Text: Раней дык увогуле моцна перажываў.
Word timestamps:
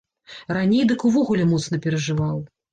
Раней 0.57 0.81
дык 0.93 1.05
увогуле 1.11 1.47
моцна 1.53 1.83
перажываў. 1.87 2.45